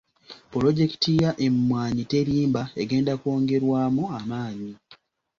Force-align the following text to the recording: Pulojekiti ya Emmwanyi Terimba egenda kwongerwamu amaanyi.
Pulojekiti 0.51 1.11
ya 1.23 1.31
Emmwanyi 1.47 2.03
Terimba 2.11 2.63
egenda 2.81 3.13
kwongerwamu 3.21 4.03
amaanyi. 4.17 4.71